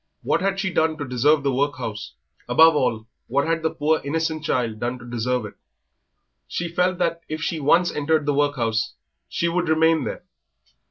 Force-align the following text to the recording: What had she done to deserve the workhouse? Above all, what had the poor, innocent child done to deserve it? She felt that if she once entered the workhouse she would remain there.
What 0.23 0.41
had 0.41 0.59
she 0.59 0.73
done 0.73 0.97
to 0.97 1.05
deserve 1.07 1.43
the 1.43 1.53
workhouse? 1.53 2.13
Above 2.49 2.75
all, 2.75 3.05
what 3.27 3.45
had 3.45 3.61
the 3.61 3.69
poor, 3.69 4.01
innocent 4.03 4.43
child 4.43 4.79
done 4.79 4.97
to 4.97 5.05
deserve 5.05 5.45
it? 5.45 5.53
She 6.47 6.69
felt 6.69 6.97
that 6.97 7.21
if 7.29 7.39
she 7.43 7.59
once 7.59 7.91
entered 7.91 8.25
the 8.25 8.33
workhouse 8.33 8.95
she 9.29 9.47
would 9.47 9.69
remain 9.69 10.03
there. 10.05 10.23